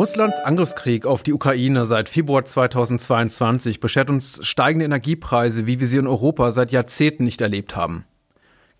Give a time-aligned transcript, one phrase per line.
[0.00, 5.98] Russlands Angriffskrieg auf die Ukraine seit Februar 2022 beschert uns steigende Energiepreise, wie wir sie
[5.98, 8.06] in Europa seit Jahrzehnten nicht erlebt haben.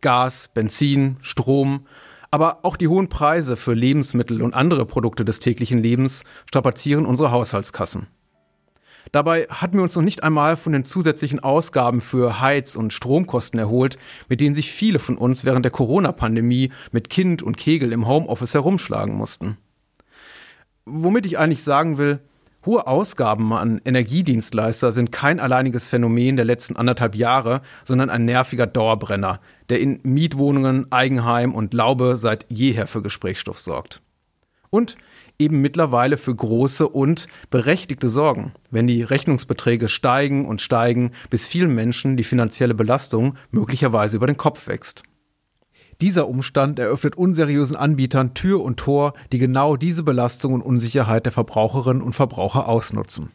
[0.01, 1.87] Gas, Benzin, Strom,
[2.31, 7.33] aber auch die hohen Preise für Lebensmittel und andere Produkte des täglichen Lebens strapazieren unsere
[7.33, 8.07] Haushaltskassen.
[9.13, 13.61] Dabei hatten wir uns noch nicht einmal von den zusätzlichen Ausgaben für Heiz- und Stromkosten
[13.61, 13.99] erholt,
[14.31, 18.55] mit denen sich viele von uns während der Corona-Pandemie mit Kind und Kegel im Homeoffice
[18.55, 19.59] herumschlagen mussten.
[20.93, 22.19] Womit ich eigentlich sagen will,
[22.67, 28.67] hohe Ausgaben an Energiedienstleister sind kein alleiniges Phänomen der letzten anderthalb Jahre, sondern ein nerviger
[28.67, 34.03] Dauerbrenner, der in Mietwohnungen, Eigenheim und Laube seit jeher für Gesprächsstoff sorgt.
[34.69, 34.97] Und
[35.39, 41.75] eben mittlerweile für große und berechtigte Sorgen, wenn die Rechnungsbeträge steigen und steigen, bis vielen
[41.75, 45.05] Menschen die finanzielle Belastung möglicherweise über den Kopf wächst.
[46.01, 51.33] Dieser Umstand eröffnet unseriösen Anbietern Tür und Tor, die genau diese Belastung und Unsicherheit der
[51.33, 53.33] Verbraucherinnen und Verbraucher ausnutzen.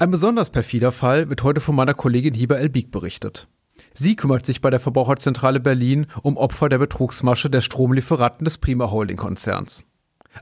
[0.00, 3.48] Ein besonders perfider Fall wird heute von meiner Kollegin Hiba Elbik berichtet.
[3.94, 8.90] Sie kümmert sich bei der Verbraucherzentrale Berlin um Opfer der Betrugsmasche der Stromlieferanten des Prima
[8.90, 9.84] Holding Konzerns.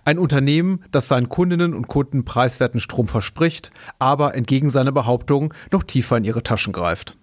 [0.05, 5.85] Ein Unternehmen, das seinen Kundinnen und Kunden preiswerten Strom verspricht, aber entgegen seiner Behauptung noch
[5.85, 7.17] tiefer in ihre Taschen greift.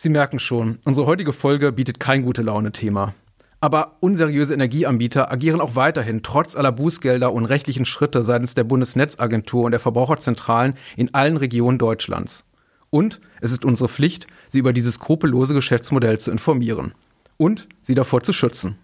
[0.00, 3.14] Sie merken schon, unsere heutige Folge bietet kein gute Laune-Thema.
[3.60, 9.64] Aber unseriöse Energieanbieter agieren auch weiterhin trotz aller Bußgelder und rechtlichen Schritte seitens der Bundesnetzagentur
[9.64, 12.46] und der Verbraucherzentralen in allen Regionen Deutschlands.
[12.90, 16.94] Und es ist unsere Pflicht, sie über dieses skrupellose Geschäftsmodell zu informieren
[17.36, 18.78] und sie davor zu schützen.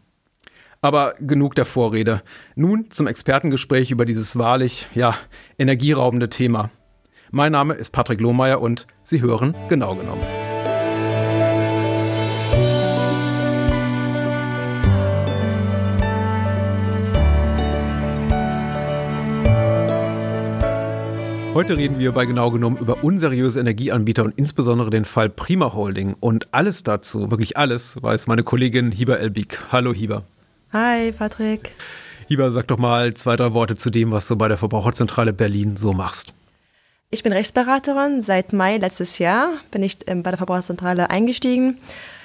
[0.81, 2.23] Aber genug der Vorrede.
[2.57, 5.15] Nun zum Expertengespräch über dieses wahrlich, ja,
[5.59, 6.71] energieraubende Thema.
[7.31, 10.44] Mein Name ist Patrick Lohmeier und Sie hören genau genommen.
[21.55, 26.17] Heute reden wir bei genau genommen über unseriöse Energieanbieter und insbesondere den Fall Prima Holding.
[26.19, 29.61] Und alles dazu, wirklich alles, weiß meine Kollegin Hiba Elbik.
[29.71, 30.25] Hallo Hiba.
[30.73, 31.71] Hi Patrick.
[32.27, 35.77] Hiba, sag doch mal zwei, drei Worte zu dem, was du bei der Verbraucherzentrale Berlin
[35.77, 36.35] so machst.
[37.11, 38.21] Ich bin Rechtsberaterin.
[38.21, 41.79] Seit Mai letztes Jahr bin ich ähm, bei der Verbraucherzentrale eingestiegen.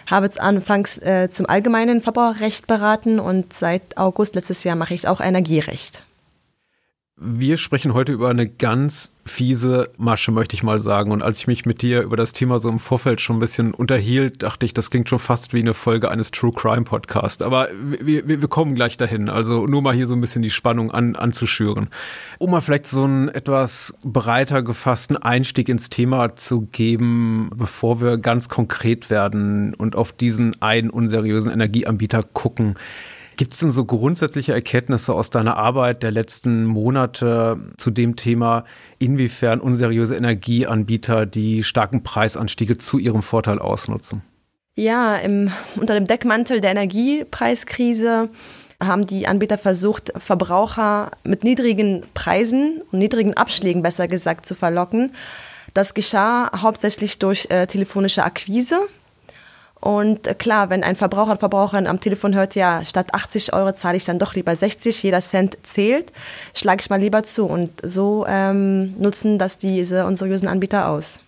[0.10, 5.08] Habe jetzt anfangs äh, zum allgemeinen Verbraucherrecht beraten und seit August letztes Jahr mache ich
[5.08, 6.02] auch Energierecht.
[7.22, 11.12] Wir sprechen heute über eine ganz fiese Masche, möchte ich mal sagen.
[11.12, 13.74] Und als ich mich mit dir über das Thema so im Vorfeld schon ein bisschen
[13.74, 17.44] unterhielt, dachte ich, das klingt schon fast wie eine Folge eines True Crime Podcasts.
[17.44, 19.28] Aber wir, wir, wir kommen gleich dahin.
[19.28, 21.90] Also nur mal hier so ein bisschen die Spannung an, anzuschüren.
[22.38, 28.18] Um mal vielleicht so einen etwas breiter gefassten Einstieg ins Thema zu geben, bevor wir
[28.18, 32.76] ganz konkret werden und auf diesen einen unseriösen Energieanbieter gucken.
[33.40, 38.66] Gibt es denn so grundsätzliche Erkenntnisse aus deiner Arbeit der letzten Monate zu dem Thema,
[38.98, 44.24] inwiefern unseriöse Energieanbieter die starken Preisanstiege zu ihrem Vorteil ausnutzen?
[44.76, 48.28] Ja, im, unter dem Deckmantel der Energiepreiskrise
[48.84, 55.14] haben die Anbieter versucht, Verbraucher mit niedrigen Preisen und niedrigen Abschlägen besser gesagt zu verlocken.
[55.74, 58.82] Das geschah hauptsächlich durch äh, telefonische Akquise.
[59.80, 63.74] Und äh, klar, wenn ein Verbraucher oder Verbraucherin am Telefon hört, ja, statt 80 Euro
[63.74, 66.12] zahle ich dann doch lieber 60, jeder Cent zählt,
[66.54, 67.46] schlage ich mal lieber zu.
[67.46, 71.20] Und so ähm, nutzen das diese unseriösen Anbieter aus.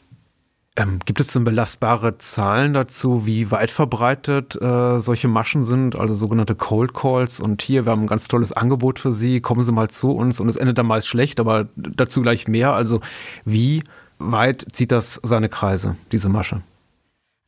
[0.78, 6.14] Ähm, gibt es denn belastbare Zahlen dazu, wie weit verbreitet äh, solche Maschen sind, also
[6.14, 7.42] sogenannte Cold Calls?
[7.42, 10.40] Und hier, wir haben ein ganz tolles Angebot für Sie, kommen Sie mal zu uns.
[10.40, 12.74] Und es endet dann meist schlecht, aber dazu gleich mehr.
[12.74, 13.02] Also
[13.44, 13.84] wie
[14.18, 16.62] weit zieht das seine Kreise, diese Masche?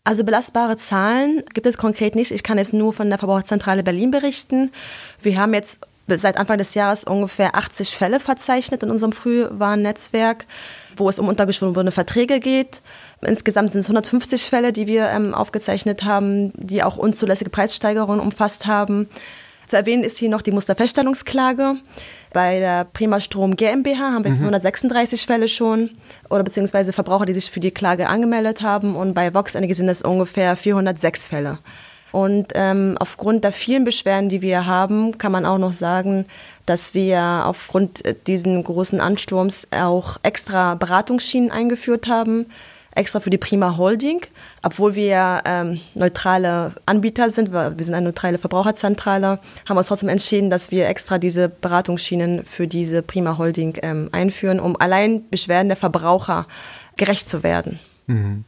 [0.06, 2.32] Also belastbare Zahlen gibt es konkret nicht.
[2.32, 4.72] Ich kann jetzt nur von der Verbraucherzentrale Berlin berichten.
[5.22, 10.46] Wir haben jetzt seit Anfang des Jahres ungefähr 80 Fälle verzeichnet in unserem Frühwarnnetzwerk,
[10.98, 12.82] wo es um untergeschobene Verträge geht.
[13.22, 18.66] Insgesamt sind es 150 Fälle, die wir ähm, aufgezeichnet haben, die auch unzulässige Preissteigerungen umfasst
[18.66, 19.08] haben.
[19.74, 21.78] Zu erwähnen ist hier noch die Musterfeststellungsklage.
[22.32, 24.42] Bei der Prima Strom GmbH haben wir mhm.
[24.42, 25.90] 136 Fälle schon
[26.30, 28.96] oder beziehungsweise Verbraucher, die sich für die Klage angemeldet haben.
[28.96, 31.58] Und bei Vox Energy sind es ungefähr 406 Fälle.
[32.12, 36.28] Und ähm, aufgrund der vielen Beschwerden, die wir haben, kann man auch noch sagen,
[36.68, 42.46] dass wir aufgrund diesen großen Ansturms auch extra Beratungsschienen eingeführt haben
[42.96, 44.22] extra für die Prima Holding,
[44.62, 50.10] obwohl wir ähm, neutrale Anbieter sind, wir sind eine neutrale Verbraucherzentrale, haben wir uns trotzdem
[50.10, 55.70] entschieden, dass wir extra diese Beratungsschienen für diese Prima Holding ähm, einführen, um allein Beschwerden
[55.70, 56.48] der Verbraucher
[56.96, 57.80] gerecht zu werden.
[58.08, 58.46] Mhm.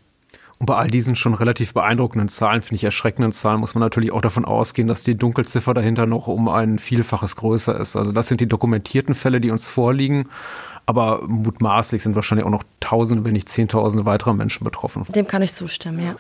[0.58, 4.14] Und bei all diesen schon relativ beeindruckenden Zahlen, finde ich erschreckenden Zahlen, muss man natürlich
[4.14, 7.98] auch davon ausgehen, dass die Dunkelziffer dahinter noch um ein Vielfaches größer ist.
[7.98, 10.30] Also das sind die dokumentierten Fälle, die uns vorliegen.
[10.86, 15.06] Aber mutmaßlich sind wahrscheinlich auch noch Tausende, wenn nicht Zehntausende weiterer Menschen betroffen.
[15.16, 16.16] Dem kann ich zustimmen, ja.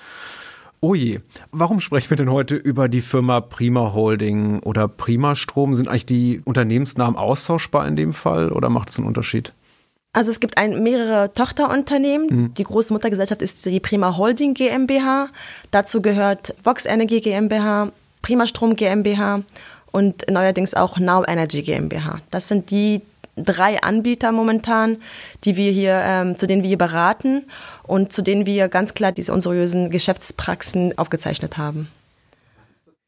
[0.82, 1.20] Oh je,
[1.52, 5.74] warum sprechen wir denn heute über die Firma Prima Holding oder Prima Strom?
[5.74, 9.54] Sind eigentlich die Unternehmensnamen austauschbar in dem Fall oder macht es einen Unterschied?
[10.14, 12.28] Also es gibt ein, mehrere Tochterunternehmen.
[12.28, 12.54] Mhm.
[12.54, 15.30] Die große Muttergesellschaft ist die Prima Holding GmbH.
[15.72, 17.92] Dazu gehört Vox Energy GmbH,
[18.22, 19.42] Prima Strom GmbH
[19.92, 22.22] und neuerdings auch Now Energy GmbH.
[22.32, 23.02] Das sind die
[23.36, 24.98] drei Anbieter momentan,
[25.44, 27.46] die wir hier, ähm, zu denen wir hier beraten
[27.84, 31.90] und zu denen wir ganz klar diese unseriösen Geschäftspraxen aufgezeichnet haben.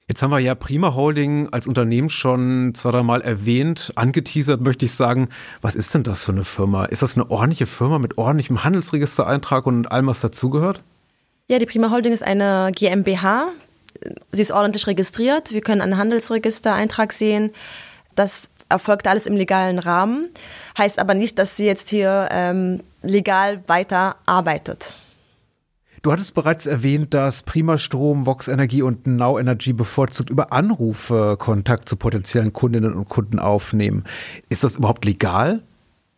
[0.10, 4.86] Jetzt haben wir ja Prima Holding als Unternehmen schon zwei, drei Mal erwähnt, angeteasert möchte
[4.86, 5.28] ich sagen.
[5.62, 6.86] Was ist denn das für eine Firma?
[6.86, 10.82] Ist das eine ordentliche Firma mit ordentlichem Handelsregistereintrag und allem, was dazugehört?
[11.50, 13.50] Ja, die Prima Holding ist eine GmbH.
[14.32, 15.52] Sie ist ordentlich registriert.
[15.52, 17.52] Wir können einen Handelsregistereintrag sehen.
[18.16, 20.30] Das erfolgt alles im legalen Rahmen.
[20.78, 24.98] Heißt aber nicht, dass sie jetzt hier ähm, legal weiter arbeitet.
[26.04, 31.36] Du hattest bereits erwähnt, dass Prima Strom, Vox Energie und Now Energy bevorzugt über Anrufe
[31.38, 34.06] Kontakt zu potenziellen Kundinnen und Kunden aufnehmen.
[34.48, 35.62] Ist das überhaupt legal?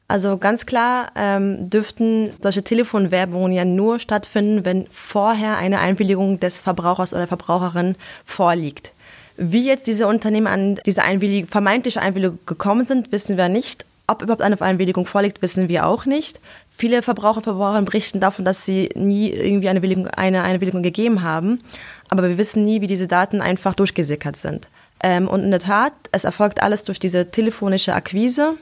[0.10, 6.62] Also ganz klar ähm, dürften solche Telefonwerbungen ja nur stattfinden, wenn vorher eine Einwilligung des
[6.62, 8.92] Verbrauchers oder Verbraucherin vorliegt.
[9.42, 13.86] Wie jetzt diese Unternehmen an diese Einwilligung, vermeintliche Einwilligung gekommen sind, wissen wir nicht.
[14.06, 16.42] Ob überhaupt eine Einwilligung vorliegt, wissen wir auch nicht.
[16.68, 21.62] Viele Verbraucher, Verbraucherinnen berichten davon, dass sie nie irgendwie eine, Willigung, eine Einwilligung gegeben haben.
[22.10, 24.68] Aber wir wissen nie, wie diese Daten einfach durchgesickert sind.
[25.02, 28.56] Ähm, und in der Tat, es erfolgt alles durch diese telefonische Akquise.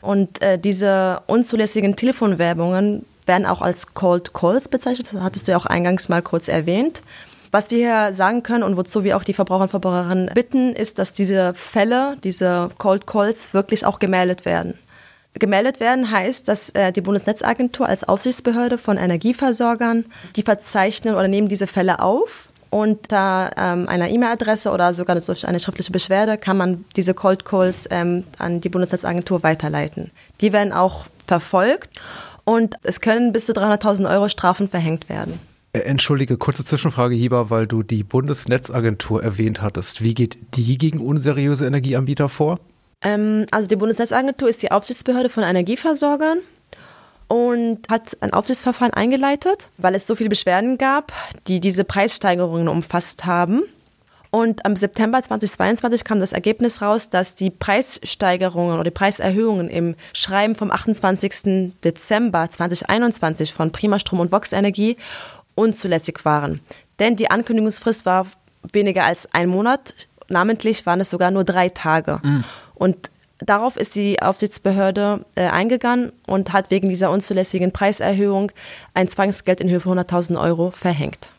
[0.00, 5.10] Und äh, diese unzulässigen Telefonwerbungen werden auch als Cold Calls bezeichnet.
[5.12, 7.02] Das hattest du ja auch eingangs mal kurz erwähnt.
[7.50, 10.98] Was wir hier sagen können und wozu wir auch die Verbraucher und Verbraucherinnen bitten, ist,
[10.98, 14.74] dass diese Fälle, diese Cold Calls wirklich auch gemeldet werden.
[15.34, 20.06] Gemeldet werden heißt, dass äh, die Bundesnetzagentur als Aufsichtsbehörde von Energieversorgern,
[20.36, 25.58] die verzeichnen oder nehmen diese Fälle auf unter ähm, einer E-Mail-Adresse oder sogar durch eine
[25.58, 30.12] schriftliche Beschwerde kann man diese Cold Calls ähm, an die Bundesnetzagentur weiterleiten.
[30.40, 31.90] Die werden auch verfolgt
[32.44, 35.40] und es können bis zu 300.000 Euro Strafen verhängt werden.
[35.72, 40.02] Äh, entschuldige, kurze Zwischenfrage, Hieber, weil du die Bundesnetzagentur erwähnt hattest.
[40.02, 42.58] Wie geht die gegen unseriöse Energieanbieter vor?
[43.02, 46.38] Ähm, also die Bundesnetzagentur ist die Aufsichtsbehörde von Energieversorgern
[47.28, 51.12] und hat ein Aufsichtsverfahren eingeleitet, weil es so viele Beschwerden gab,
[51.46, 53.62] die diese Preissteigerungen umfasst haben.
[54.32, 59.96] Und am September 2022 kam das Ergebnis raus, dass die Preissteigerungen oder die Preiserhöhungen im
[60.12, 61.72] Schreiben vom 28.
[61.82, 64.96] Dezember 2021 von Prima Strom und Vox Energie
[65.60, 66.60] unzulässig waren.
[66.98, 68.26] Denn die Ankündigungsfrist war
[68.72, 69.94] weniger als ein Monat,
[70.28, 72.20] namentlich waren es sogar nur drei Tage.
[72.22, 72.44] Mhm.
[72.74, 78.52] Und darauf ist die Aufsichtsbehörde äh, eingegangen und hat wegen dieser unzulässigen Preiserhöhung
[78.94, 81.30] ein Zwangsgeld in Höhe von 100.000 Euro verhängt.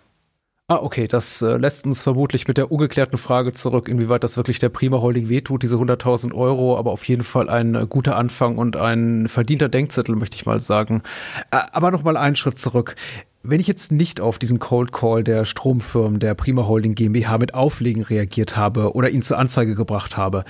[0.71, 4.57] Ah, okay, das äh, lässt uns vermutlich mit der ungeklärten Frage zurück, inwieweit das wirklich
[4.57, 8.57] der Prima Holding wehtut, diese 100.000 Euro, aber auf jeden Fall ein äh, guter Anfang
[8.57, 11.03] und ein verdienter Denkzettel, möchte ich mal sagen.
[11.51, 12.95] Äh, aber nochmal einen Schritt zurück.
[13.43, 17.55] Wenn ich jetzt nicht auf diesen Cold Call der Stromfirmen der Prima Holding GmbH mit
[17.55, 20.45] Auflegen reagiert habe oder ihn zur Anzeige gebracht habe,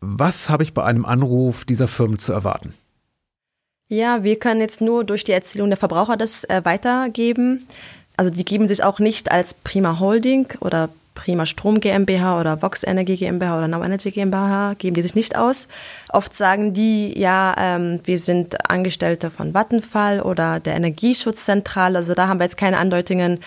[0.00, 2.72] was habe ich bei einem Anruf dieser Firmen zu erwarten?
[3.88, 7.66] Ja, wir können jetzt nur durch die Erzählung der Verbraucher das äh, weitergeben.
[8.16, 10.88] Also die geben sich auch nicht als Prima Holding oder
[11.20, 15.36] Prima Strom GmbH oder Vox Energy GmbH oder Now Energy GmbH geben die sich nicht
[15.36, 15.68] aus.
[16.08, 21.98] Oft sagen die, ja, ähm, wir sind Angestellte von Vattenfall oder der Energieschutzzentrale.
[21.98, 23.40] Also da haben wir jetzt keine Andeutungen,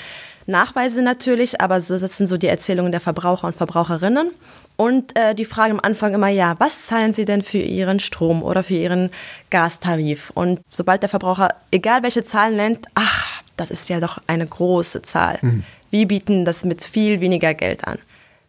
[0.45, 4.29] Nachweise natürlich, aber das sind so die Erzählungen der Verbraucher und Verbraucherinnen.
[4.75, 8.43] Und äh, die Frage am Anfang immer, ja, was zahlen Sie denn für Ihren Strom
[8.43, 9.09] oder für Ihren
[9.49, 10.31] Gastarif?
[10.35, 15.01] Und sobald der Verbraucher, egal welche Zahlen nennt, ach, das ist ja doch eine große
[15.01, 15.39] Zahl.
[15.41, 15.63] Mhm.
[15.93, 17.99] Wir bieten das mit viel weniger Geld an.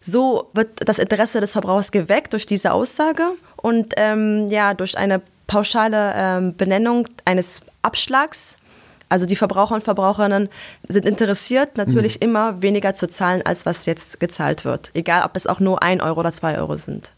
[0.00, 5.20] So wird das Interesse des Verbrauchers geweckt durch diese Aussage und ähm, ja, durch eine
[5.46, 8.56] pauschale ähm, Benennung eines Abschlags.
[9.10, 10.48] Also die Verbraucher und Verbraucherinnen
[10.88, 12.22] sind interessiert, natürlich mhm.
[12.22, 14.90] immer weniger zu zahlen, als was jetzt gezahlt wird.
[14.94, 17.12] Egal, ob es auch nur ein Euro oder zwei Euro sind.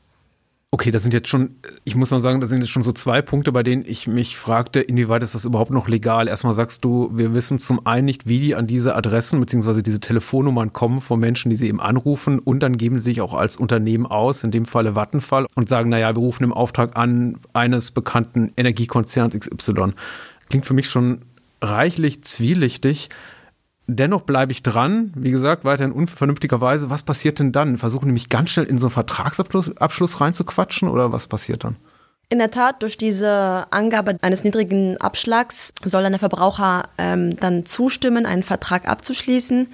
[0.77, 3.23] Okay, das sind jetzt schon, ich muss mal sagen, das sind jetzt schon so zwei
[3.23, 6.29] Punkte, bei denen ich mich fragte, inwieweit ist das überhaupt noch legal?
[6.29, 9.81] Erstmal sagst du, wir wissen zum einen nicht, wie die an diese Adressen bzw.
[9.81, 13.33] diese Telefonnummern kommen von Menschen, die sie eben anrufen und dann geben sie sich auch
[13.33, 17.39] als Unternehmen aus, in dem Falle Vattenfall, und sagen, naja, wir rufen im Auftrag an
[17.55, 19.95] eines bekannten Energiekonzerns XY.
[20.51, 21.23] Klingt für mich schon
[21.63, 23.09] reichlich zwielichtig.
[23.89, 26.91] Dennoch bleibe ich dran, wie gesagt, weiterhin unvernünftigerweise.
[26.91, 27.79] Was passiert denn dann?
[27.79, 31.77] Versuchen die mich ganz schnell in so einen Vertragsabschluss reinzuquatschen oder was passiert dann?
[32.29, 37.67] In der Tat, durch diese Angabe eines niedrigen Abschlags soll dann der Verbraucher ähm, dann
[37.67, 39.69] zustimmen, einen Vertrag abzuschließen.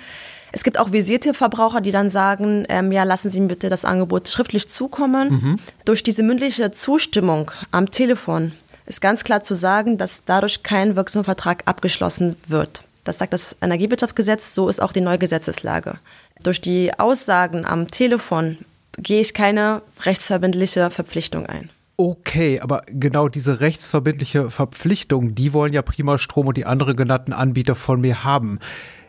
[0.54, 3.86] Es gibt auch visierte Verbraucher, die dann sagen, ähm, ja, lassen Sie mir bitte das
[3.86, 5.30] Angebot schriftlich zukommen.
[5.30, 5.56] Mhm.
[5.86, 8.52] Durch diese mündliche Zustimmung am Telefon
[8.84, 12.82] ist ganz klar zu sagen, dass dadurch kein wirksamer Vertrag abgeschlossen wird.
[13.04, 15.98] Das sagt das Energiewirtschaftsgesetz, so ist auch die neue Gesetzeslage.
[16.42, 18.58] Durch die Aussagen am Telefon
[18.98, 21.70] gehe ich keine rechtsverbindliche Verpflichtung ein.
[21.96, 27.32] Okay, aber genau diese rechtsverbindliche Verpflichtung, die wollen ja Prima Strom und die anderen genannten
[27.32, 28.58] Anbieter von mir haben.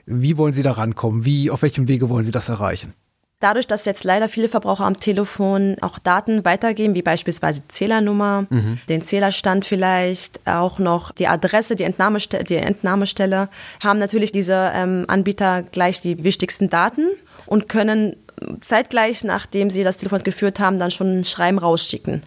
[0.06, 1.26] Wie wollen Sie da rankommen?
[1.26, 2.94] Wie, auf welchem Wege wollen Sie das erreichen?
[3.44, 8.46] Dadurch, dass jetzt leider viele Verbraucher am Telefon auch Daten weitergeben, wie beispielsweise die Zählernummer,
[8.50, 8.80] mhm.
[8.88, 13.50] den Zählerstand vielleicht, auch noch die Adresse, die, Entnahmestelle, die Entnahmestelle,
[13.84, 17.10] haben natürlich diese ähm, Anbieter gleich die wichtigsten Daten
[17.46, 18.16] und können
[18.62, 22.24] zeitgleich, nachdem sie das Telefon geführt haben, dann schon ein Schreiben rausschicken.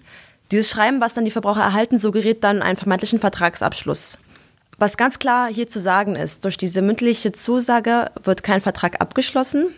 [0.50, 4.18] Dieses Schreiben, was dann die Verbraucher erhalten, suggeriert dann einen vermeintlichen Vertragsabschluss.
[4.76, 9.68] Was ganz klar hier zu sagen ist, durch diese mündliche Zusage wird kein Vertrag abgeschlossen.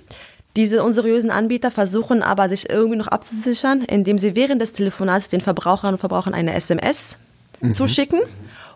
[0.58, 5.40] Diese unseriösen Anbieter versuchen aber, sich irgendwie noch abzusichern, indem sie während des Telefonats den
[5.40, 7.16] Verbraucherinnen und Verbrauchern eine SMS
[7.60, 7.70] mhm.
[7.70, 8.18] zuschicken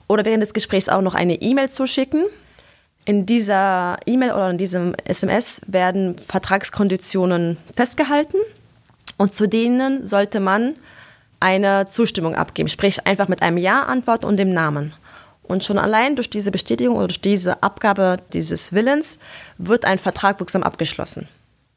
[0.06, 2.26] oder während des Gesprächs auch noch eine E-Mail zuschicken.
[3.04, 8.38] In dieser E-Mail oder in diesem SMS werden Vertragskonditionen festgehalten
[9.16, 10.76] und zu denen sollte man
[11.40, 14.94] eine Zustimmung abgeben, sprich einfach mit einem Ja antworten und dem Namen.
[15.42, 19.18] Und schon allein durch diese Bestätigung oder durch diese Abgabe dieses Willens
[19.58, 21.26] wird ein Vertrag wirksam abgeschlossen.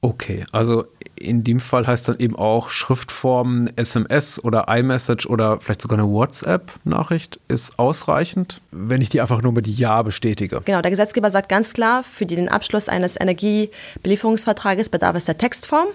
[0.06, 0.86] Okay, also
[1.16, 6.08] in dem Fall heißt dann eben auch Schriftform SMS oder iMessage oder vielleicht sogar eine
[6.08, 10.62] WhatsApp-Nachricht ist ausreichend, wenn ich die einfach nur mit Ja bestätige.
[10.64, 15.88] Genau, der Gesetzgeber sagt ganz klar, für den Abschluss eines Energiebelieferungsvertrages bedarf es der Textform.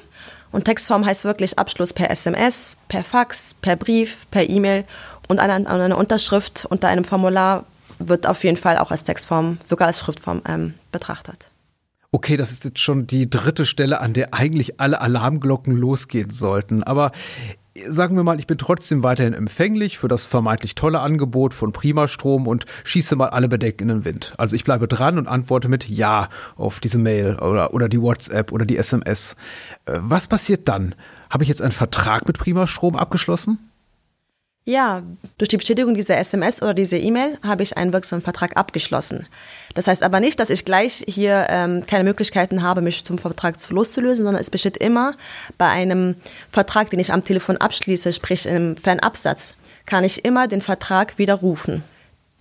[0.50, 4.86] Und Textform heißt wirklich Abschluss per SMS, per Fax, per Brief, per E-Mail
[5.28, 7.64] und eine, eine, Unterschrift unter einem Formular
[8.00, 11.49] wird auf jeden Fall auch als Textform, sogar als Schriftform ähm, betrachtet.
[12.12, 16.82] Okay, das ist jetzt schon die dritte Stelle, an der eigentlich alle Alarmglocken losgehen sollten.
[16.82, 17.12] Aber
[17.88, 22.48] sagen wir mal, ich bin trotzdem weiterhin empfänglich für das vermeintlich tolle Angebot von Primastrom
[22.48, 24.34] und schieße mal alle Bedenken in den Wind.
[24.38, 28.50] Also ich bleibe dran und antworte mit Ja auf diese Mail oder, oder die WhatsApp
[28.50, 29.36] oder die SMS.
[29.86, 30.96] Äh, was passiert dann?
[31.30, 33.69] Habe ich jetzt einen Vertrag mit Primastrom abgeschlossen?
[34.66, 35.02] Ja,
[35.38, 39.26] durch die Bestätigung dieser SMS oder dieser E-Mail habe ich einen wirksamen Vertrag abgeschlossen.
[39.74, 43.56] Das heißt aber nicht, dass ich gleich hier ähm, keine Möglichkeiten habe, mich zum Vertrag
[43.70, 45.14] loszulösen, sondern es besteht immer
[45.56, 46.16] bei einem
[46.50, 49.54] Vertrag, den ich am Telefon abschließe, sprich im Fernabsatz,
[49.86, 51.82] kann ich immer den Vertrag widerrufen.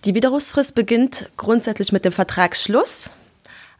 [0.04, 3.10] Die Widerrufsfrist beginnt grundsätzlich mit dem Vertragsschluss,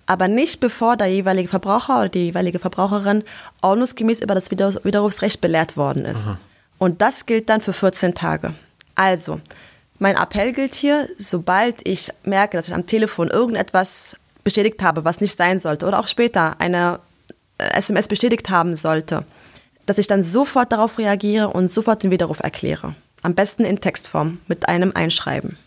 [0.06, 3.22] aber nicht bevor der jeweilige Verbraucher oder die jeweilige Verbraucherin
[3.62, 6.26] ordnungsgemäß über das Widerrufsrecht belehrt worden ist.
[6.26, 6.38] Aha.
[6.80, 8.54] Und das gilt dann für 14 Tage.
[8.94, 9.40] Also,
[9.98, 15.20] mein Appell gilt hier, sobald ich merke, dass ich am Telefon irgendetwas bestätigt habe, was
[15.20, 16.98] nicht sein sollte, oder auch später eine
[17.58, 19.26] SMS äh, bestätigt haben sollte,
[19.84, 22.94] dass ich dann sofort darauf reagiere und sofort den Widerruf erkläre.
[23.20, 25.58] Am besten in Textform mit einem Einschreiben.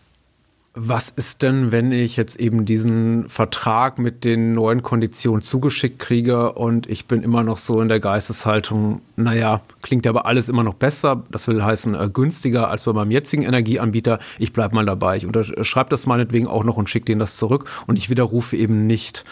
[0.75, 6.53] Was ist denn, wenn ich jetzt eben diesen Vertrag mit den neuen Konditionen zugeschickt kriege
[6.53, 10.63] und ich bin immer noch so in der Geisteshaltung, naja, klingt ja aber alles immer
[10.63, 14.85] noch besser, das will heißen äh, günstiger als bei meinem jetzigen Energieanbieter, ich bleibe mal
[14.85, 15.15] dabei.
[15.17, 18.87] Ich unterschreibe das meinetwegen auch noch und schicke denen das zurück und ich widerrufe eben
[18.87, 19.25] nicht.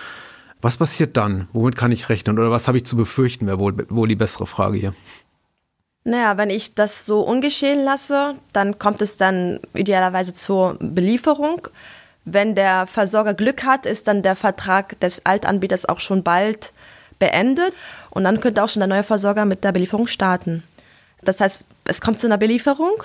[0.62, 1.48] Was passiert dann?
[1.54, 4.46] Womit kann ich rechnen oder was habe ich zu befürchten, wäre wohl, wohl die bessere
[4.46, 4.94] Frage hier.
[6.04, 11.68] Naja, wenn ich das so ungeschehen lasse, dann kommt es dann idealerweise zur Belieferung.
[12.26, 16.74] Wenn der Versorger Glück hat, ist dann der Vertrag des Altanbieters auch schon bald
[17.20, 17.74] beendet
[18.10, 20.64] und dann könnte auch schon der neue Versorger mit der Belieferung starten.
[21.24, 23.04] Das heißt, es kommt zu einer Belieferung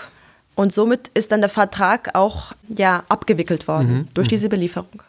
[0.55, 4.09] und somit ist dann der Vertrag auch ja abgewickelt worden mhm.
[4.15, 4.31] durch mhm.
[4.31, 5.03] diese Belieferung.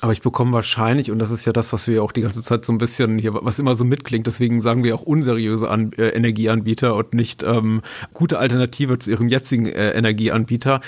[0.00, 2.64] Aber ich bekomme wahrscheinlich, und das ist ja das, was wir auch die ganze Zeit
[2.64, 6.10] so ein bisschen hier, was immer so mitklingt, deswegen sagen wir auch unseriöse An äh,
[6.10, 7.82] Energieanbieter und nicht ähm,
[8.14, 10.80] gute Alternative zu ihrem jetzigen äh, Energieanbieter.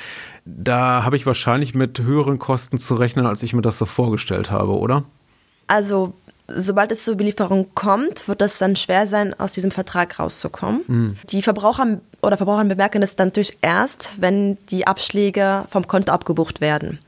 [0.45, 4.52] Da habe ich wahrscheinlich mit höheren Kosten zu rechnen, als ich mir das so vorgestellt
[4.52, 5.02] habe, oder?
[5.67, 6.14] Also,
[6.47, 10.83] sobald es zur Belieferung kommt, wird es dann schwer sein, aus diesem Vertrag rauszukommen.
[10.87, 11.17] Mhm.
[11.31, 16.61] Die Verbraucher oder Verbraucher bemerken es dann natürlich erst, wenn die Abschläge vom Konto abgebucht
[16.61, 17.00] werden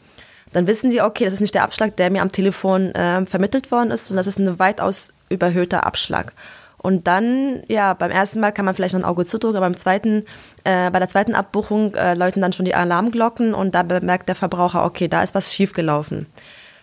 [0.52, 3.70] dann wissen sie, okay, das ist nicht der Abschlag, der mir am Telefon äh, vermittelt
[3.70, 6.32] worden ist, sondern das ist ein weitaus überhöhter Abschlag.
[6.78, 9.76] Und dann, ja, beim ersten Mal kann man vielleicht noch ein Auge zudrücken, aber beim
[9.76, 10.24] zweiten,
[10.64, 14.34] äh, bei der zweiten Abbuchung äh, läuten dann schon die Alarmglocken und da bemerkt der
[14.34, 16.26] Verbraucher, okay, da ist was schiefgelaufen.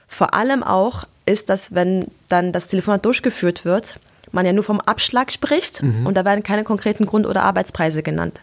[0.08, 4.00] Vor allem auch ist, dass wenn dann das Telefonat durchgeführt wird,
[4.32, 6.08] man ja nur vom Abschlag spricht mhm.
[6.08, 8.42] und da werden keine konkreten Grund- oder Arbeitspreise genannt.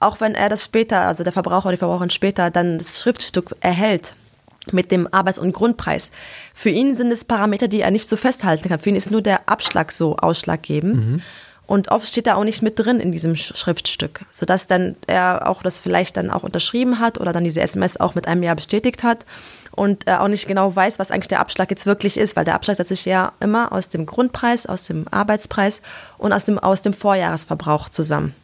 [0.00, 3.54] Auch wenn er das später, also der Verbraucher oder die Verbraucherin später dann das Schriftstück
[3.60, 4.14] erhält
[4.72, 6.10] mit dem Arbeits- und Grundpreis.
[6.54, 8.78] Für ihn sind es Parameter, die er nicht so festhalten kann.
[8.78, 10.96] Für ihn ist nur der Abschlag so ausschlaggebend.
[10.96, 11.22] Mhm.
[11.66, 15.62] Und oft steht er auch nicht mit drin in diesem Schriftstück, sodass dann er auch
[15.62, 19.02] das vielleicht dann auch unterschrieben hat oder dann diese SMS auch mit einem Jahr bestätigt
[19.02, 19.26] hat
[19.72, 22.76] und auch nicht genau weiß, was eigentlich der Abschlag jetzt wirklich ist, weil der Abschlag
[22.76, 25.82] setzt sich ja immer aus dem Grundpreis, aus dem Arbeitspreis
[26.18, 28.34] und aus dem, aus dem Vorjahresverbrauch zusammen.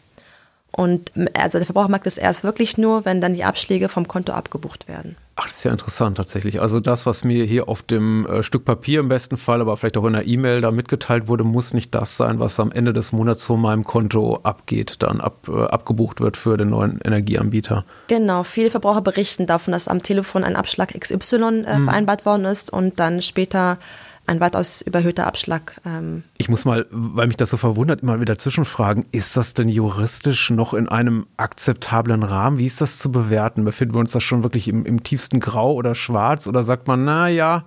[0.73, 4.33] Und also der Verbraucher mag das erst wirklich nur, wenn dann die Abschläge vom Konto
[4.33, 5.17] abgebucht werden.
[5.35, 6.61] Ach, das ist ja interessant tatsächlich.
[6.61, 9.97] Also das, was mir hier auf dem äh, Stück Papier im besten Fall, aber vielleicht
[9.97, 13.13] auch in der E-Mail da mitgeteilt wurde, muss nicht das sein, was am Ende des
[13.13, 17.87] Monats von meinem Konto abgeht, dann ab, äh, abgebucht wird für den neuen Energieanbieter.
[18.09, 21.85] Genau, viele Verbraucher berichten davon, dass am Telefon ein Abschlag XY äh, hm.
[21.87, 23.79] vereinbart worden ist und dann später
[24.27, 25.81] ein weitaus überhöhter Abschlag.
[25.85, 26.23] Ähm.
[26.39, 30.51] Ich muss mal, weil mich das so verwundert, immer wieder zwischenfragen, ist das denn juristisch
[30.51, 32.59] noch in einem akzeptablen Rahmen?
[32.59, 33.65] Wie ist das zu bewerten?
[33.65, 37.05] Befinden wir uns da schon wirklich im, im tiefsten Grau oder Schwarz oder sagt man,
[37.05, 37.65] na ja,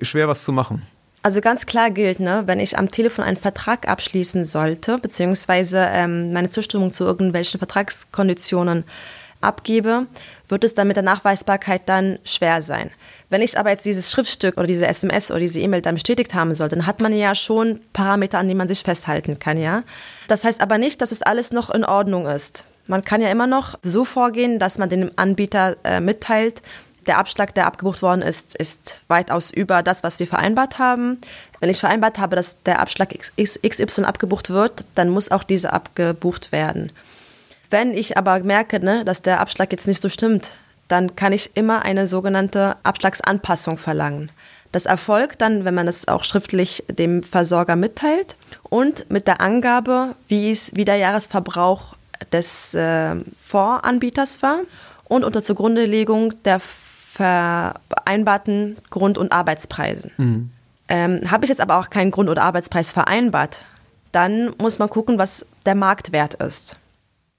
[0.00, 0.82] schwer was zu machen?
[1.22, 6.32] Also ganz klar gilt, ne, wenn ich am Telefon einen Vertrag abschließen sollte, beziehungsweise ähm,
[6.32, 8.84] meine Zustimmung zu irgendwelchen Vertragskonditionen
[9.40, 10.06] abgebe,
[10.48, 12.90] wird es dann mit der Nachweisbarkeit dann schwer sein.
[13.30, 16.54] Wenn ich aber jetzt dieses Schriftstück oder diese SMS oder diese E-Mail dann bestätigt haben
[16.54, 19.82] soll, dann hat man ja schon Parameter, an denen man sich festhalten kann, ja.
[20.28, 22.64] Das heißt aber nicht, dass es alles noch in Ordnung ist.
[22.86, 26.62] Man kann ja immer noch so vorgehen, dass man dem Anbieter äh, mitteilt,
[27.08, 31.18] der Abschlag, der abgebucht worden ist, ist weitaus über das, was wir vereinbart haben.
[31.58, 36.52] Wenn ich vereinbart habe, dass der Abschlag XY abgebucht wird, dann muss auch dieser abgebucht
[36.52, 36.92] werden.
[37.70, 40.52] Wenn ich aber merke, ne, dass der Abschlag jetzt nicht so stimmt,
[40.88, 44.30] dann kann ich immer eine sogenannte Abschlagsanpassung verlangen.
[44.72, 48.36] Das erfolgt dann, wenn man es auch schriftlich dem Versorger mitteilt
[48.68, 51.94] und mit der Angabe, wie, es, wie der Jahresverbrauch
[52.32, 54.60] des äh, Voranbieters war
[55.04, 56.60] und unter Zugrundelegung der
[57.14, 60.10] vereinbarten Grund- und Arbeitspreisen.
[60.16, 60.50] Mhm.
[60.88, 63.64] Ähm, Habe ich jetzt aber auch keinen Grund- oder Arbeitspreis vereinbart,
[64.12, 66.76] dann muss man gucken, was der Marktwert ist.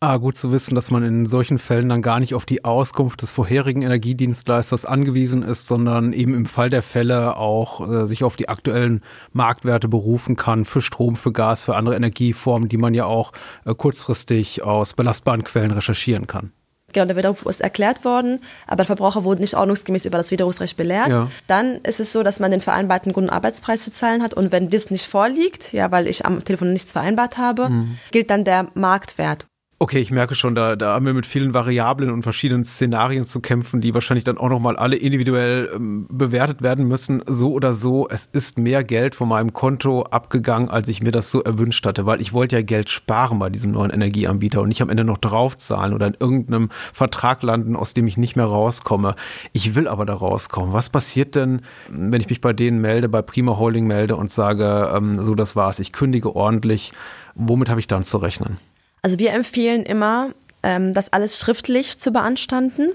[0.01, 3.21] Ah, gut zu wissen, dass man in solchen Fällen dann gar nicht auf die Auskunft
[3.21, 8.37] des vorherigen Energiedienstleisters angewiesen ist, sondern eben im Fall der Fälle auch äh, sich auf
[8.37, 13.07] die aktuellen Marktwerte berufen kann für Strom, für Gas, für andere Energieformen, die man ja
[13.07, 13.33] auch
[13.65, 16.53] äh, kurzfristig aus belastbaren Quellen recherchieren kann.
[16.93, 20.77] Genau, der Widerruf ist erklärt worden, aber der Verbraucher wurde nicht ordnungsgemäß über das Widerrufsrecht
[20.77, 21.09] belehrt.
[21.09, 21.29] Ja.
[21.47, 24.53] Dann ist es so, dass man den vereinbarten Grund- und Arbeitspreis zu zahlen hat und
[24.53, 27.97] wenn das nicht vorliegt, ja, weil ich am Telefon nichts vereinbart habe, mhm.
[28.11, 29.48] gilt dann der Marktwert.
[29.81, 33.39] Okay, ich merke schon, da, da haben wir mit vielen Variablen und verschiedenen Szenarien zu
[33.39, 37.23] kämpfen, die wahrscheinlich dann auch nochmal alle individuell ähm, bewertet werden müssen.
[37.25, 41.31] So oder so, es ist mehr Geld von meinem Konto abgegangen, als ich mir das
[41.31, 44.81] so erwünscht hatte, weil ich wollte ja Geld sparen bei diesem neuen Energieanbieter und nicht
[44.81, 49.15] am Ende noch draufzahlen oder in irgendeinem Vertrag landen, aus dem ich nicht mehr rauskomme.
[49.53, 50.73] Ich will aber da rauskommen.
[50.73, 54.91] Was passiert denn, wenn ich mich bei denen melde, bei Prima Holding melde und sage,
[54.93, 56.91] ähm, so das war's, ich kündige ordentlich.
[57.35, 58.57] Womit habe ich dann zu rechnen?
[59.01, 60.31] Also wir empfehlen immer,
[60.63, 62.89] ähm, das alles schriftlich zu beanstanden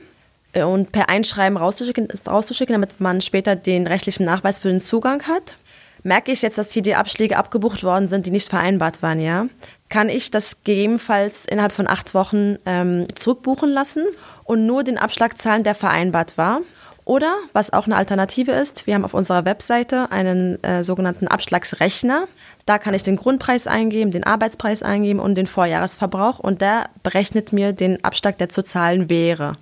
[0.52, 5.22] äh, und per Einschreiben rauszuschicken, rauszuschicken, damit man später den rechtlichen Nachweis für den Zugang
[5.26, 5.56] hat.
[6.02, 9.46] Merke ich jetzt, dass hier die Abschläge abgebucht worden sind, die nicht vereinbart waren, ja,
[9.88, 14.04] kann ich das gegebenenfalls innerhalb von acht Wochen ähm, zurückbuchen lassen
[14.44, 16.60] und nur den Abschlag zahlen, der vereinbart war.
[17.04, 22.26] Oder, was auch eine Alternative ist, wir haben auf unserer Webseite einen äh, sogenannten Abschlagsrechner.
[22.64, 27.52] Da kann ich den Grundpreis eingeben, den Arbeitspreis eingeben und den Vorjahresverbrauch und der berechnet
[27.52, 29.58] mir den Abschlag, der zu zahlen wäre.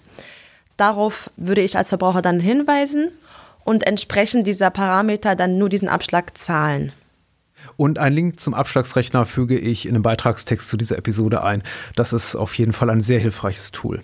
[0.77, 3.11] Darauf würde ich als Verbraucher dann hinweisen
[3.65, 6.93] und entsprechend dieser Parameter dann nur diesen Abschlag zahlen.
[7.77, 11.63] Und einen Link zum Abschlagsrechner füge ich in den Beitragstext zu dieser Episode ein.
[11.97, 14.03] Das ist auf jeden Fall ein sehr hilfreiches Tool.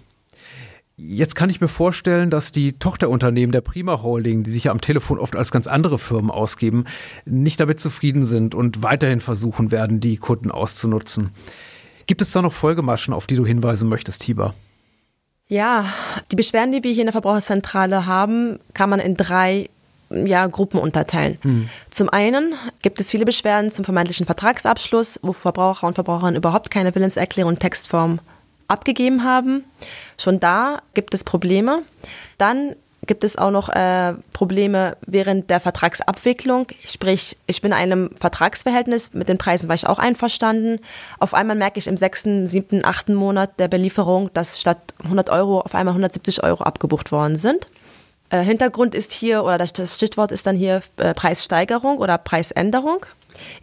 [1.00, 4.80] Jetzt kann ich mir vorstellen, dass die Tochterunternehmen der Prima Holding, die sich ja am
[4.80, 6.87] Telefon oft als ganz andere Firmen ausgeben,
[7.24, 11.30] nicht damit zufrieden sind und weiterhin versuchen werden, die Kunden auszunutzen.
[12.08, 14.54] Gibt es da noch Folgemaschen, auf die du hinweisen möchtest, Tiber?
[15.46, 15.87] Ja,
[16.32, 19.70] die Beschwerden, die wir hier in der Verbraucherzentrale haben, kann man in drei
[20.11, 21.38] ja, Gruppen unterteilen.
[21.42, 21.68] Hm.
[21.90, 26.92] Zum einen gibt es viele Beschwerden zum vermeintlichen Vertragsabschluss, wo Verbraucher und Verbraucherinnen überhaupt keine
[26.92, 28.18] Willenserklärung in Textform
[28.68, 29.64] abgegeben haben.
[30.18, 31.83] Schon da gibt es Probleme.
[32.37, 32.76] Dann
[33.07, 36.66] gibt es auch noch äh, Probleme während der Vertragsabwicklung.
[36.85, 40.78] Sprich, ich bin in einem Vertragsverhältnis, mit den Preisen war ich auch einverstanden.
[41.18, 45.61] Auf einmal merke ich im sechsten, siebten, achten Monat der Belieferung, dass statt 100 Euro
[45.61, 47.66] auf einmal 170 Euro abgebucht worden sind.
[48.31, 53.07] Äh, Hintergrund ist hier, oder das Stichwort ist dann hier äh, Preissteigerung oder Preisänderung.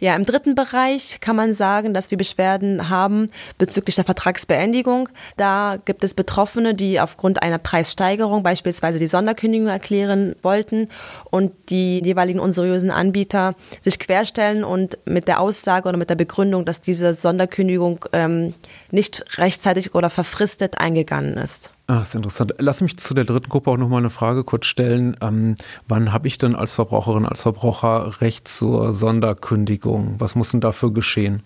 [0.00, 5.08] Ja, im dritten Bereich kann man sagen, dass wir Beschwerden haben bezüglich der Vertragsbeendigung.
[5.36, 10.88] Da gibt es Betroffene, die aufgrund einer Preissteigerung beispielsweise die Sonderkündigung erklären wollten
[11.30, 16.64] und die jeweiligen unseriösen Anbieter sich querstellen und mit der Aussage oder mit der Begründung,
[16.64, 18.54] dass diese Sonderkündigung ähm,
[18.90, 21.70] nicht rechtzeitig oder verfristet eingegangen ist.
[21.88, 22.52] Ah, ist interessant.
[22.58, 25.16] Lass mich zu der dritten Gruppe auch nochmal eine Frage kurz stellen.
[25.22, 25.54] Ähm,
[25.86, 30.16] wann habe ich denn als Verbraucherin, als Verbraucher Recht zur Sonderkündigung?
[30.18, 31.44] Was muss denn dafür geschehen?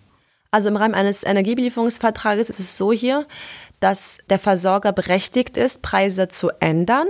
[0.51, 3.27] Also im Rahmen eines Energiebelieferungsvertrages ist es so hier,
[3.81, 7.07] dass der Versorger berechtigt ist, Preise zu ändern.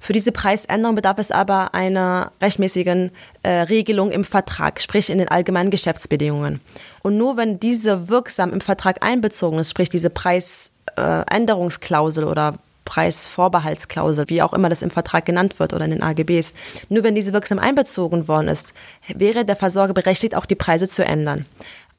[0.00, 3.10] Für diese Preisänderung bedarf es aber einer rechtmäßigen
[3.42, 6.60] äh, Regelung im Vertrag, sprich in den allgemeinen Geschäftsbedingungen.
[7.02, 12.58] Und nur wenn diese wirksam im Vertrag einbezogen ist, sprich diese Preisänderungsklausel äh, oder
[12.90, 16.54] Preisvorbehaltsklausel, wie auch immer das im Vertrag genannt wird oder in den AGBs.
[16.88, 18.74] Nur wenn diese wirksam einbezogen worden ist,
[19.14, 21.46] wäre der Versorger berechtigt, auch die Preise zu ändern.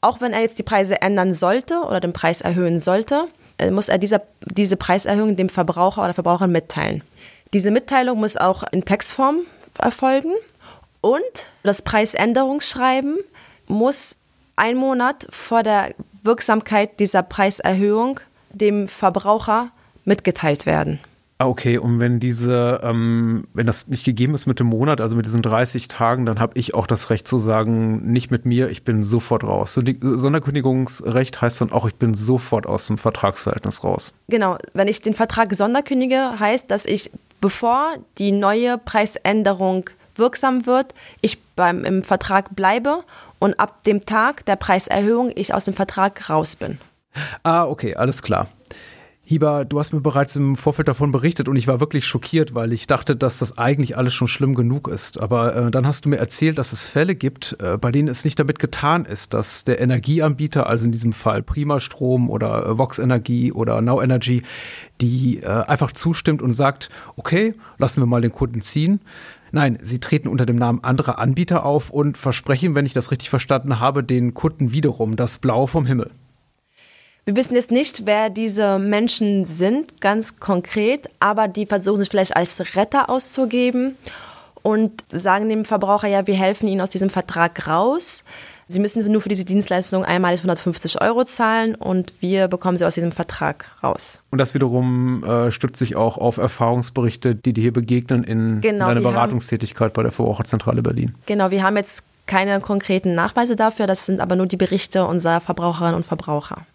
[0.01, 3.27] Auch wenn er jetzt die Preise ändern sollte oder den Preis erhöhen sollte,
[3.57, 7.03] äh, muss er dieser, diese Preiserhöhung dem Verbraucher oder Verbraucherin mitteilen.
[7.53, 9.39] Diese Mitteilung muss auch in Textform
[9.79, 10.33] erfolgen
[10.99, 11.21] und
[11.63, 13.17] das Preisänderungsschreiben
[13.67, 14.17] muss
[14.57, 18.19] ein Monat vor der Wirksamkeit dieser Preiserhöhung
[18.51, 19.71] dem Verbraucher
[20.05, 20.99] mitgeteilt werden.
[21.41, 21.79] Ah, okay.
[21.79, 25.41] Und wenn diese, ähm, wenn das nicht gegeben ist mit dem Monat, also mit diesen
[25.41, 29.01] 30 Tagen, dann habe ich auch das Recht zu sagen, nicht mit mir, ich bin
[29.01, 29.73] sofort raus.
[29.73, 34.13] So, die, Sonderkündigungsrecht heißt dann auch, ich bin sofort aus dem Vertragsverhältnis raus.
[34.29, 34.59] Genau.
[34.75, 37.09] Wenn ich den Vertrag sonderkündige, heißt, dass ich,
[37.39, 43.03] bevor die neue Preisänderung wirksam wird, ich beim im Vertrag bleibe
[43.39, 46.77] und ab dem Tag der Preiserhöhung ich aus dem Vertrag raus bin.
[47.41, 48.47] Ah, okay, alles klar.
[49.31, 52.73] Hieber, du hast mir bereits im Vorfeld davon berichtet und ich war wirklich schockiert, weil
[52.73, 55.21] ich dachte, dass das eigentlich alles schon schlimm genug ist.
[55.21, 58.25] Aber äh, dann hast du mir erzählt, dass es Fälle gibt, äh, bei denen es
[58.25, 62.77] nicht damit getan ist, dass der Energieanbieter, also in diesem Fall Prima Strom oder äh,
[62.77, 64.41] Vox Energie oder Now Energy,
[64.99, 68.99] die äh, einfach zustimmt und sagt, okay, lassen wir mal den Kunden ziehen.
[69.53, 73.29] Nein, sie treten unter dem Namen anderer Anbieter auf und versprechen, wenn ich das richtig
[73.29, 76.11] verstanden habe, den Kunden wiederum das Blau vom Himmel.
[77.23, 82.35] Wir wissen jetzt nicht, wer diese Menschen sind, ganz konkret, aber die versuchen sich vielleicht
[82.35, 83.95] als Retter auszugeben
[84.63, 88.23] und sagen dem Verbraucher, ja, wir helfen ihnen aus diesem Vertrag raus.
[88.67, 92.95] Sie müssen nur für diese Dienstleistung einmalig 150 Euro zahlen und wir bekommen sie aus
[92.95, 94.21] diesem Vertrag raus.
[94.31, 98.89] Und das wiederum äh, stützt sich auch auf Erfahrungsberichte, die dir hier begegnen in, genau,
[98.89, 101.13] in deiner Beratungstätigkeit haben, bei der Verbraucherzentrale Berlin.
[101.25, 105.41] Genau, wir haben jetzt keine konkreten Nachweise dafür, das sind aber nur die Berichte unserer
[105.41, 106.65] Verbraucherinnen und Verbraucher.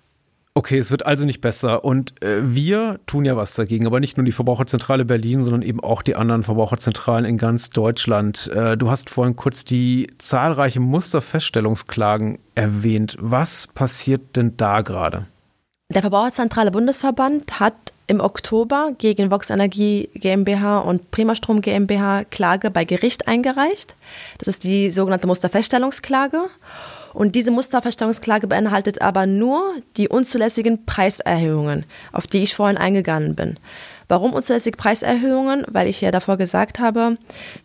[0.57, 1.85] Okay, es wird also nicht besser.
[1.85, 5.81] Und äh, wir tun ja was dagegen, aber nicht nur die Verbraucherzentrale Berlin, sondern eben
[5.81, 8.51] auch die anderen Verbraucherzentralen in ganz Deutschland.
[8.55, 13.19] Äh, du hast vorhin kurz die zahlreichen Musterfeststellungsklagen erwähnt.
[13.21, 15.27] Was passiert denn da gerade?
[15.91, 17.75] Der Verbraucherzentrale Bundesverband hat
[18.07, 23.95] im Oktober gegen Vox Energie GmbH und Primastrom GmbH Klage bei Gericht eingereicht.
[24.39, 26.49] Das ist die sogenannte Musterfeststellungsklage.
[27.17, 33.59] Und diese Musterverstellungsklage beinhaltet aber nur die unzulässigen Preiserhöhungen, auf die ich vorhin eingegangen bin.
[34.07, 35.65] Warum unzulässige Preiserhöhungen?
[35.67, 37.17] Weil ich ja davor gesagt habe,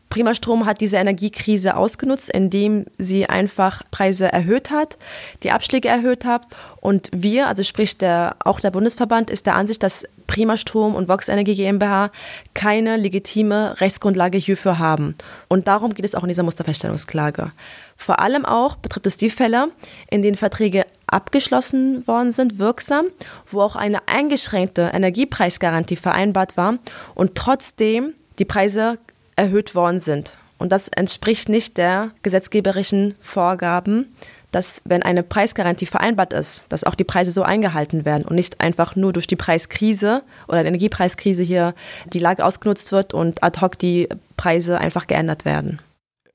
[0.09, 4.97] Prima Strom hat diese Energiekrise ausgenutzt, indem sie einfach Preise erhöht hat,
[5.43, 6.47] die Abschläge erhöht hat.
[6.79, 11.09] Und wir, also sprich der, auch der Bundesverband, ist der Ansicht, dass Prima Strom und
[11.09, 12.09] Vox Energie GmbH
[12.53, 15.17] keine legitime Rechtsgrundlage hierfür haben.
[15.49, 17.51] Und darum geht es auch in dieser Musterfeststellungsklage.
[17.97, 19.71] Vor allem auch betrifft es die Fälle,
[20.09, 23.07] in denen Verträge abgeschlossen worden sind, wirksam,
[23.51, 26.77] wo auch eine eingeschränkte Energiepreisgarantie vereinbart war
[27.13, 28.99] und trotzdem die Preise
[29.35, 30.37] erhöht worden sind.
[30.57, 34.15] Und das entspricht nicht der gesetzgeberischen Vorgaben,
[34.51, 38.61] dass wenn eine Preisgarantie vereinbart ist, dass auch die Preise so eingehalten werden und nicht
[38.61, 41.73] einfach nur durch die Preiskrise oder die Energiepreiskrise hier
[42.11, 45.79] die Lage ausgenutzt wird und ad hoc die Preise einfach geändert werden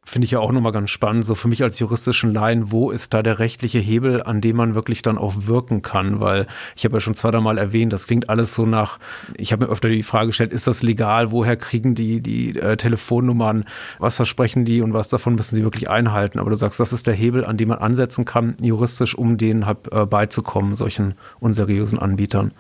[0.07, 3.12] finde ich ja auch nochmal ganz spannend, so für mich als juristischen Laien, wo ist
[3.12, 6.21] da der rechtliche Hebel, an dem man wirklich dann auch wirken kann?
[6.21, 9.01] Weil ich habe ja schon zweimal erwähnt, das klingt alles so nach,
[9.37, 11.33] ich habe mir öfter die Frage gestellt, ist das legal?
[11.33, 13.64] Woher kriegen die die äh, Telefonnummern?
[13.99, 16.38] Was versprechen die und was davon müssen sie wirklich einhalten?
[16.38, 19.66] Aber du sagst, das ist der Hebel, an dem man ansetzen kann, juristisch, um denen
[19.66, 22.53] halt, äh, beizukommen, solchen unseriösen Anbietern.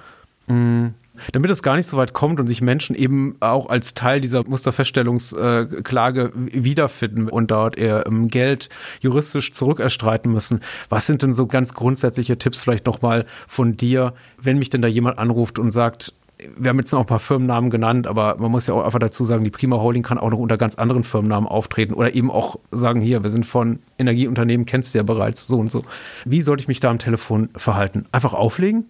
[0.48, 0.94] Mhm.
[1.32, 4.44] Damit es gar nicht so weit kommt und sich Menschen eben auch als Teil dieser
[4.48, 8.68] Musterfeststellungsklage wiederfinden und dort eher Geld
[9.00, 10.60] juristisch zurückerstreiten müssen.
[10.88, 14.88] Was sind denn so ganz grundsätzliche Tipps vielleicht nochmal von dir, wenn mich denn da
[14.88, 16.12] jemand anruft und sagt,
[16.56, 19.24] wir haben jetzt noch ein paar Firmennamen genannt, aber man muss ja auch einfach dazu
[19.24, 22.56] sagen, die Prima Holding kann auch noch unter ganz anderen Firmennamen auftreten oder eben auch
[22.70, 25.82] sagen, hier, wir sind von Energieunternehmen, kennst du ja bereits so und so.
[26.24, 28.04] Wie sollte ich mich da am Telefon verhalten?
[28.12, 28.84] Einfach auflegen?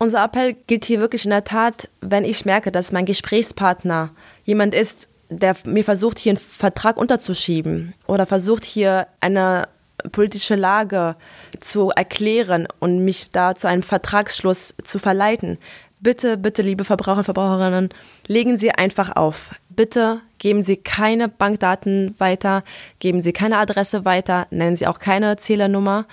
[0.00, 4.10] Unser Appell gilt hier wirklich in der Tat, wenn ich merke, dass mein Gesprächspartner
[4.44, 9.66] jemand ist, der mir versucht, hier einen Vertrag unterzuschieben oder versucht, hier eine
[10.12, 11.16] politische Lage
[11.58, 15.58] zu erklären und mich da zu einem Vertragsschluss zu verleiten.
[15.98, 17.88] Bitte, bitte, liebe Verbraucher und Verbraucherinnen,
[18.28, 19.50] legen Sie einfach auf.
[19.68, 22.62] Bitte geben Sie keine Bankdaten weiter,
[23.00, 26.06] geben Sie keine Adresse weiter, nennen Sie auch keine Zählernummer.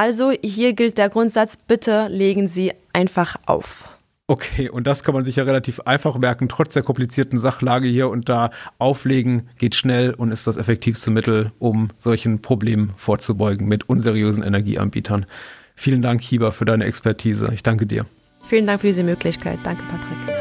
[0.00, 3.86] Also hier gilt der Grundsatz, bitte legen Sie einfach auf.
[4.28, 8.08] Okay, und das kann man sich ja relativ einfach merken, trotz der komplizierten Sachlage hier
[8.08, 8.50] und da.
[8.78, 15.26] Auflegen geht schnell und ist das effektivste Mittel, um solchen Problemen vorzubeugen mit unseriösen Energieanbietern.
[15.74, 17.50] Vielen Dank, Hieber, für deine Expertise.
[17.52, 18.06] Ich danke dir.
[18.40, 19.58] Vielen Dank für diese Möglichkeit.
[19.64, 20.39] Danke, Patrick.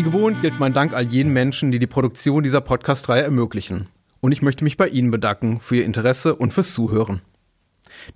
[0.00, 3.88] Wie gewohnt gilt mein Dank all jenen Menschen, die die Produktion dieser Podcast-Reihe ermöglichen
[4.22, 7.20] und ich möchte mich bei Ihnen bedanken für Ihr Interesse und fürs Zuhören.